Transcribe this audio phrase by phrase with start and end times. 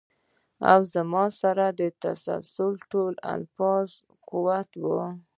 [0.71, 5.21] او زما سره د تسلۍ ټول لفظونه قات وو ـ